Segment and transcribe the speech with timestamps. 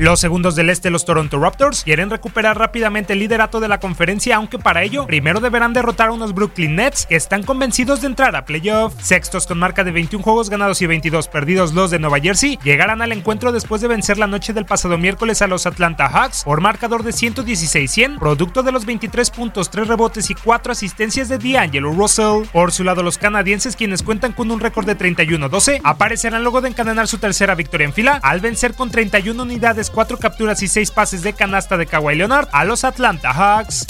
[0.00, 4.36] Los segundos del este, los Toronto Raptors, quieren recuperar rápidamente el liderato de la conferencia,
[4.36, 8.34] aunque para ello primero deberán derrotar a unos Brooklyn Nets que están convencidos de entrar
[8.34, 8.94] a playoff.
[9.02, 13.02] Sextos con marca de 21 juegos ganados y 22 perdidos, los de Nueva Jersey llegarán
[13.02, 16.62] al encuentro después de vencer la noche del pasado miércoles a los Atlanta Hawks por
[16.62, 21.92] marcador de 116-100, producto de los 23 puntos, 3 rebotes y 4 asistencias de D'Angelo
[21.92, 22.46] Russell.
[22.54, 26.70] Por su lado, los canadienses, quienes cuentan con un récord de 31-12, aparecerán luego de
[26.70, 30.90] encadenar su tercera victoria en fila al vencer con 31 unidades 4 capturas y 6
[30.90, 33.86] pases de canasta de Kawhi Leonard a los Atlanta Hawks.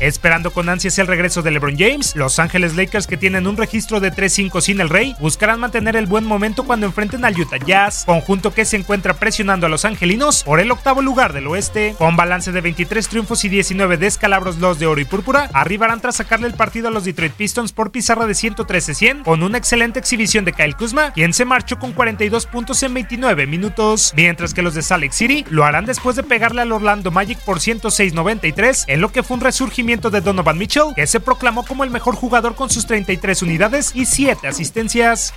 [0.00, 3.98] Esperando con ansias el regreso de LeBron James, Los Ángeles Lakers que tienen un registro
[3.98, 8.04] de 3-5 sin el Rey buscarán mantener el buen momento cuando enfrenten al Utah Jazz,
[8.04, 11.94] conjunto que se encuentra presionando a los angelinos por el octavo lugar del oeste.
[11.96, 16.16] Con balance de 23 triunfos y 19 descalabros los de oro y púrpura, arribarán tras
[16.16, 20.44] sacarle el partido a los Detroit Pistons por pizarra de 113-100 con una excelente exhibición
[20.44, 24.74] de Kyle Kuzma, quien se marchó con 42 puntos en 29 minutos, mientras que los
[24.74, 29.00] de Salt Lake City lo harán después de pegarle al Orlando Magic por 106-93 en
[29.00, 32.56] lo que fue un resurgimiento de Donovan Mitchell, que se proclamó como el mejor jugador
[32.56, 35.32] con sus 33 unidades y 7 asistencias.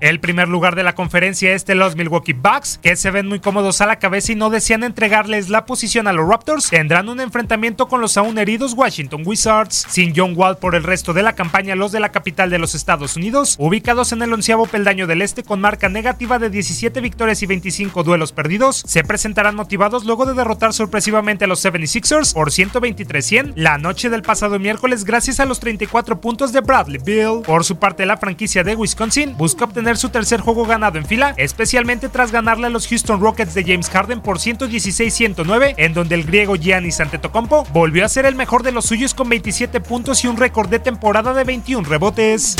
[0.00, 3.82] El primer lugar de la conferencia este los Milwaukee Bucks, que se ven muy cómodos
[3.82, 7.86] a la cabeza y no desean entregarles la posición a los Raptors, tendrán un enfrentamiento
[7.86, 9.84] con los aún heridos Washington Wizards.
[9.90, 12.74] Sin John Wall por el resto de la campaña, los de la capital de los
[12.74, 17.42] Estados Unidos, ubicados en el onceavo peldaño del este con marca negativa de 17 victorias
[17.42, 22.50] y 25 duelos perdidos, se presentarán motivados luego de derrotar sorpresivamente a los 76ers por
[22.50, 27.42] 123-100 la noche del pasado miércoles gracias a los 34 puntos de Bradley Bill.
[27.44, 31.34] Por su parte, la franquicia de Wisconsin busca obtener su tercer juego ganado en fila,
[31.36, 36.24] especialmente tras ganarle a los Houston Rockets de James Harden por 116-109, en donde el
[36.24, 40.28] griego Giannis Antetokounmpo volvió a ser el mejor de los suyos con 27 puntos y
[40.28, 42.56] un récord de temporada de 21 rebotes.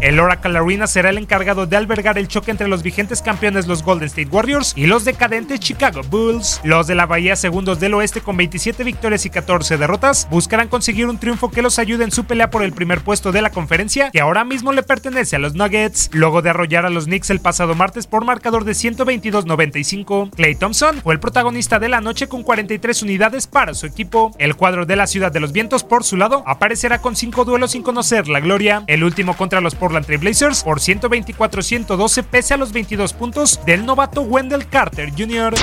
[0.00, 3.82] El Oracle Arena será el encargado de albergar el choque entre los vigentes campeones los
[3.82, 6.60] Golden State Warriors y los decadentes Chicago Bulls.
[6.62, 11.06] Los de la Bahía segundos del oeste con 27 victorias y 14 derrotas buscarán conseguir
[11.06, 14.12] un triunfo que los ayude en su pelea por el primer puesto de la conferencia
[14.12, 16.10] que ahora mismo le pertenece a los Nuggets.
[16.12, 21.00] Luego de arrollar a los Knicks el pasado martes por marcador de 122-95, Clay Thompson
[21.02, 24.30] fue el protagonista de la noche con 43 unidades para su equipo.
[24.38, 27.72] El cuadro de la Ciudad de los Vientos por su lado aparecerá con 5 duelos
[27.72, 28.84] sin conocer la gloria.
[28.86, 33.84] El último contra los Portland Trail Blazers por 124-112 pese a los 22 puntos del
[33.84, 35.54] novato Wendell Carter Jr.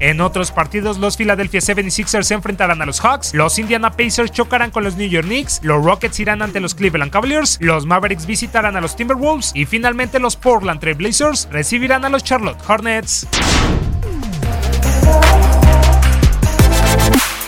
[0.00, 4.70] En otros partidos, los Philadelphia 76ers se enfrentarán a los Hawks, los Indiana Pacers chocarán
[4.70, 8.76] con los New York Knicks, los Rockets irán ante los Cleveland Cavaliers, los Mavericks visitarán
[8.76, 13.26] a los Timberwolves y finalmente los Portland Trail Blazers recibirán a los Charlotte Hornets.